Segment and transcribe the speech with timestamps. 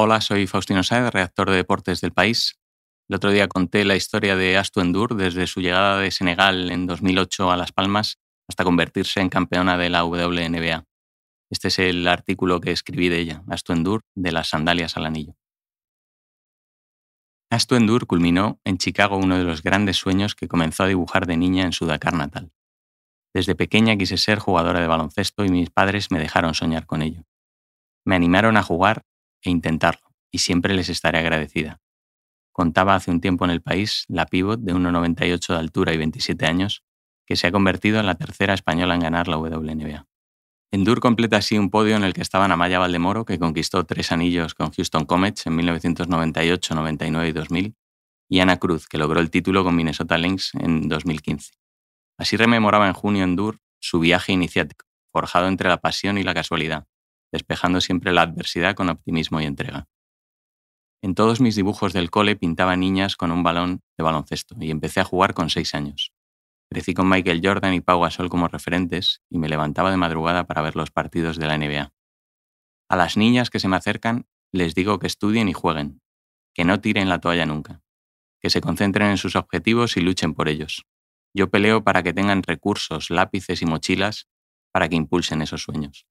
[0.00, 2.60] Hola, soy Faustino Saez, redactor de deportes del país.
[3.08, 6.86] El otro día conté la historia de Astu Endur desde su llegada de Senegal en
[6.86, 10.84] 2008 a Las Palmas hasta convertirse en campeona de la WNBA.
[11.50, 15.34] Este es el artículo que escribí de ella, Astu Endur, de las sandalias al anillo.
[17.50, 21.36] Astu Endur culminó en Chicago uno de los grandes sueños que comenzó a dibujar de
[21.36, 22.52] niña en su Dakar natal.
[23.34, 27.24] Desde pequeña quise ser jugadora de baloncesto y mis padres me dejaron soñar con ello.
[28.04, 29.02] Me animaron a jugar
[29.42, 31.80] e intentarlo, y siempre les estaré agradecida.
[32.52, 36.46] Contaba hace un tiempo en el país la pívot de 1,98 de altura y 27
[36.46, 36.82] años,
[37.26, 40.06] que se ha convertido en la tercera española en ganar la WNBA.
[40.70, 44.54] Endur completa así un podio en el que estaban Amaya Valdemoro, que conquistó tres anillos
[44.54, 47.74] con Houston Comets en 1998, 99 y 2000,
[48.28, 51.54] y Ana Cruz, que logró el título con Minnesota Lynx en 2015.
[52.18, 56.86] Así rememoraba en junio Endur su viaje iniciático, forjado entre la pasión y la casualidad,
[57.32, 59.88] despejando siempre la adversidad con optimismo y entrega.
[61.02, 65.00] En todos mis dibujos del cole pintaba niñas con un balón de baloncesto y empecé
[65.00, 66.12] a jugar con seis años.
[66.70, 70.60] Crecí con Michael Jordan y Pau Gasol como referentes y me levantaba de madrugada para
[70.60, 71.92] ver los partidos de la NBA.
[72.90, 76.00] A las niñas que se me acercan les digo que estudien y jueguen,
[76.54, 77.82] que no tiren la toalla nunca,
[78.40, 80.84] que se concentren en sus objetivos y luchen por ellos.
[81.34, 84.28] Yo peleo para que tengan recursos, lápices y mochilas
[84.72, 86.06] para que impulsen esos sueños.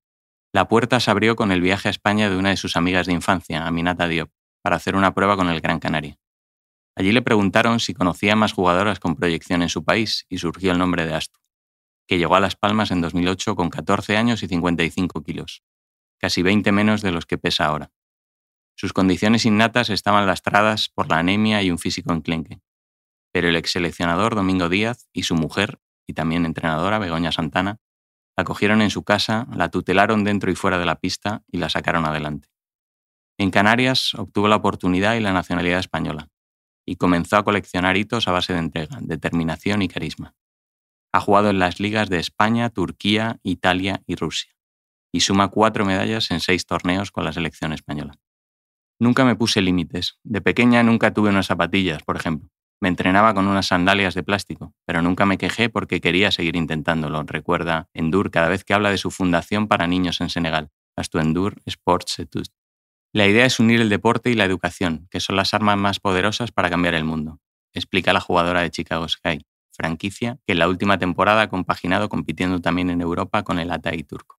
[0.52, 3.12] La puerta se abrió con el viaje a España de una de sus amigas de
[3.12, 4.30] infancia, Aminata Diop,
[4.62, 6.18] para hacer una prueba con el Gran Canaria.
[6.96, 10.78] Allí le preguntaron si conocía más jugadoras con proyección en su país y surgió el
[10.78, 11.38] nombre de Astu,
[12.06, 15.62] que llegó a Las Palmas en 2008 con 14 años y 55 kilos,
[16.16, 17.92] casi 20 menos de los que pesa ahora.
[18.74, 22.60] Sus condiciones innatas estaban lastradas por la anemia y un físico enclenque,
[23.32, 27.80] pero el ex seleccionador Domingo Díaz y su mujer, y también entrenadora Begoña Santana,
[28.38, 31.68] la cogieron en su casa, la tutelaron dentro y fuera de la pista y la
[31.68, 32.48] sacaron adelante.
[33.36, 36.28] En Canarias obtuvo la oportunidad y la nacionalidad española,
[36.86, 40.36] y comenzó a coleccionar hitos a base de entrega, determinación y carisma.
[41.12, 44.52] Ha jugado en las ligas de España, Turquía, Italia y Rusia,
[45.12, 48.20] y suma cuatro medallas en seis torneos con la selección española.
[49.00, 50.20] Nunca me puse límites.
[50.22, 52.50] De pequeña nunca tuve unas zapatillas, por ejemplo.
[52.80, 57.24] Me entrenaba con unas sandalias de plástico, pero nunca me quejé porque quería seguir intentándolo,
[57.24, 61.60] recuerda Endur cada vez que habla de su fundación para niños en Senegal, Astu Endur
[61.66, 62.52] Sports Etudes.
[63.12, 66.52] La idea es unir el deporte y la educación, que son las armas más poderosas
[66.52, 67.40] para cambiar el mundo,
[67.74, 72.60] explica la jugadora de Chicago Sky, franquicia que en la última temporada ha compaginado compitiendo
[72.60, 74.38] también en Europa con el Atay turco.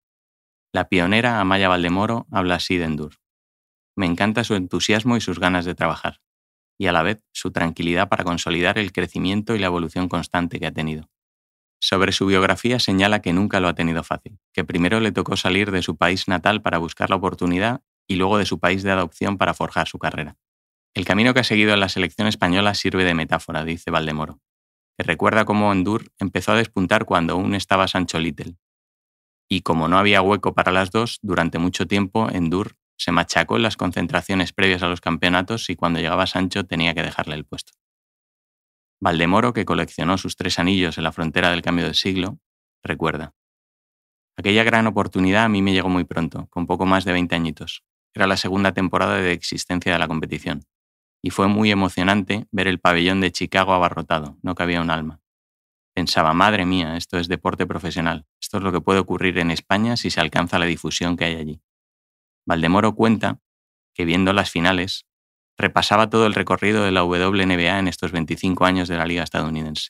[0.72, 3.16] La pionera Amaya Valdemoro habla así de Endur.
[3.98, 6.22] Me encanta su entusiasmo y sus ganas de trabajar
[6.80, 10.66] y a la vez su tranquilidad para consolidar el crecimiento y la evolución constante que
[10.66, 11.10] ha tenido.
[11.82, 15.72] Sobre su biografía señala que nunca lo ha tenido fácil, que primero le tocó salir
[15.72, 19.38] de su país natal para buscar la oportunidad y luego de su país de adopción
[19.38, 20.38] para forjar su carrera.
[20.94, 24.40] El camino que ha seguido en la selección española sirve de metáfora, dice Valdemoro,
[24.98, 28.56] que recuerda cómo Endur empezó a despuntar cuando aún estaba Sancho Little.
[29.50, 33.64] Y como no había hueco para las dos, durante mucho tiempo Endur se machacó en
[33.64, 37.72] las concentraciones previas a los campeonatos y cuando llegaba Sancho tenía que dejarle el puesto.
[39.00, 42.40] Valdemoro, que coleccionó sus tres anillos en la frontera del cambio de siglo,
[42.84, 43.34] recuerda.
[44.36, 47.86] Aquella gran oportunidad a mí me llegó muy pronto, con poco más de 20 añitos.
[48.14, 50.66] Era la segunda temporada de existencia de la competición.
[51.22, 55.22] Y fue muy emocionante ver el pabellón de Chicago abarrotado, no cabía un alma.
[55.94, 59.96] Pensaba, madre mía, esto es deporte profesional, esto es lo que puede ocurrir en España
[59.96, 61.62] si se alcanza la difusión que hay allí.
[62.50, 63.40] Valdemoro cuenta
[63.94, 65.06] que viendo las finales,
[65.56, 69.90] repasaba todo el recorrido de la WNBA en estos 25 años de la liga estadounidense.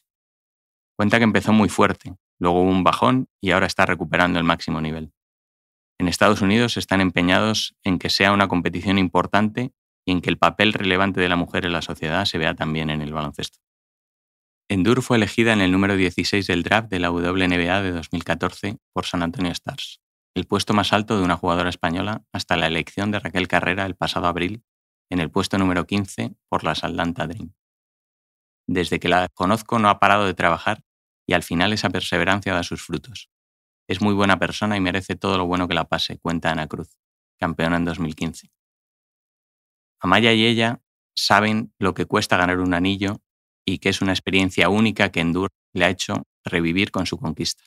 [0.98, 4.82] Cuenta que empezó muy fuerte, luego hubo un bajón y ahora está recuperando el máximo
[4.82, 5.14] nivel.
[6.00, 9.72] En Estados Unidos están empeñados en que sea una competición importante
[10.06, 12.90] y en que el papel relevante de la mujer en la sociedad se vea también
[12.90, 13.60] en el baloncesto.
[14.68, 19.06] Endur fue elegida en el número 16 del draft de la WNBA de 2014 por
[19.06, 20.02] San Antonio Stars
[20.36, 23.96] el puesto más alto de una jugadora española hasta la elección de Raquel Carrera el
[23.96, 24.64] pasado abril
[25.10, 27.54] en el puesto número 15 por las Atlanta Dream.
[28.68, 30.84] Desde que la conozco no ha parado de trabajar
[31.28, 33.30] y al final esa perseverancia da sus frutos.
[33.88, 36.98] Es muy buena persona y merece todo lo bueno que la pase, cuenta Ana Cruz,
[37.40, 38.52] campeona en 2015.
[40.00, 40.82] Amaya y ella
[41.16, 43.22] saben lo que cuesta ganar un anillo
[43.66, 47.64] y que es una experiencia única que Endur le ha hecho revivir con su conquista.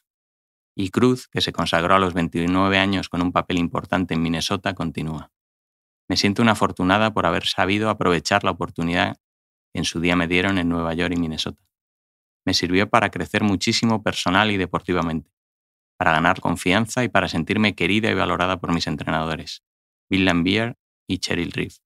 [0.75, 4.75] Y Cruz, que se consagró a los 29 años con un papel importante en Minnesota,
[4.75, 5.31] continúa.
[6.09, 9.17] Me siento una afortunada por haber sabido aprovechar la oportunidad
[9.73, 11.63] que en su día me dieron en Nueva York y Minnesota.
[12.45, 15.31] Me sirvió para crecer muchísimo personal y deportivamente,
[15.99, 19.63] para ganar confianza y para sentirme querida y valorada por mis entrenadores,
[20.11, 20.77] Bill Lambier
[21.07, 21.77] y Cheryl Reeve.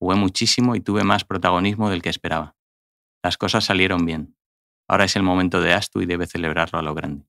[0.00, 2.56] Jugué muchísimo y tuve más protagonismo del que esperaba.
[3.22, 4.36] Las cosas salieron bien.
[4.88, 7.26] Ahora es el momento de Astu y debe celebrarlo a lo grande.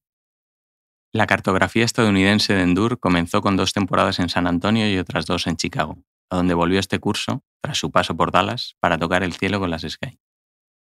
[1.16, 5.48] La cartografía estadounidense de Endur comenzó con dos temporadas en San Antonio y otras dos
[5.48, 9.32] en Chicago, a donde volvió este curso, tras su paso por Dallas, para tocar el
[9.32, 10.20] cielo con las Sky.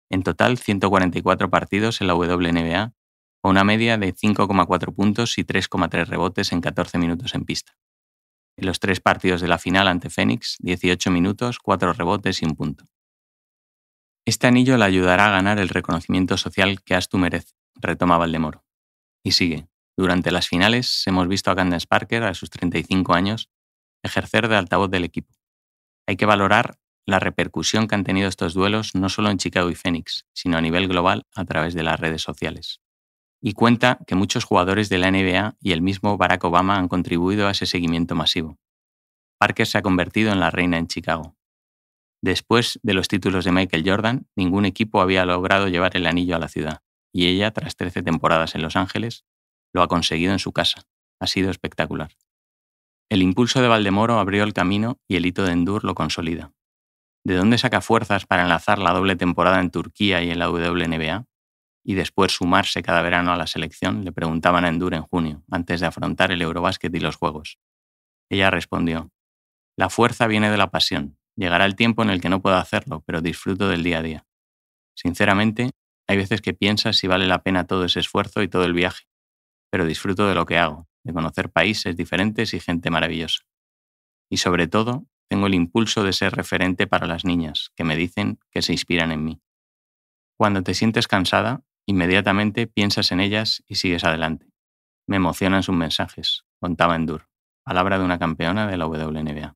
[0.09, 2.93] En total, 144 partidos en la WNBA,
[3.41, 7.73] con una media de 5,4 puntos y 3,3 rebotes en 14 minutos en pista.
[8.55, 12.55] En los tres partidos de la final ante Phoenix, 18 minutos, 4 rebotes y un
[12.55, 12.85] punto.
[14.25, 18.63] Este anillo le ayudará a ganar el reconocimiento social que Astu merece, retoma Valdemoro.
[19.25, 19.70] Y sigue.
[20.01, 23.51] Durante las finales hemos visto a Candace Parker, a sus 35 años,
[24.01, 25.35] ejercer de altavoz del equipo.
[26.07, 29.75] Hay que valorar la repercusión que han tenido estos duelos no solo en Chicago y
[29.75, 32.81] Phoenix, sino a nivel global a través de las redes sociales.
[33.43, 37.47] Y cuenta que muchos jugadores de la NBA y el mismo Barack Obama han contribuido
[37.47, 38.57] a ese seguimiento masivo.
[39.37, 41.35] Parker se ha convertido en la reina en Chicago.
[42.23, 46.39] Después de los títulos de Michael Jordan, ningún equipo había logrado llevar el anillo a
[46.39, 46.81] la ciudad,
[47.13, 49.25] y ella, tras 13 temporadas en Los Ángeles,
[49.73, 50.83] lo ha conseguido en su casa.
[51.19, 52.11] Ha sido espectacular.
[53.09, 56.51] El impulso de Valdemoro abrió el camino y el hito de Endur lo consolida.
[57.23, 61.25] ¿De dónde saca fuerzas para enlazar la doble temporada en Turquía y en la WNBA?
[61.83, 65.79] Y después sumarse cada verano a la selección, le preguntaban a Endur en junio, antes
[65.79, 67.59] de afrontar el Eurobásquet y los Juegos.
[68.29, 69.11] Ella respondió,
[69.77, 73.03] La fuerza viene de la pasión, Llegará el tiempo en el que no puedo hacerlo,
[73.05, 74.25] pero disfruto del día a día.
[74.95, 75.71] Sinceramente,
[76.07, 79.05] hay veces que piensas si vale la pena todo ese esfuerzo y todo el viaje,
[79.71, 83.41] pero disfruto de lo que hago, de conocer países diferentes y gente maravillosa.
[84.29, 88.37] Y sobre todo, tengo el impulso de ser referente para las niñas, que me dicen
[88.51, 89.41] que se inspiran en mí.
[90.37, 94.47] Cuando te sientes cansada, inmediatamente piensas en ellas y sigues adelante.
[95.07, 97.29] Me emocionan sus mensajes, contaba Endur,
[97.63, 99.49] palabra de una campeona de la WNBA.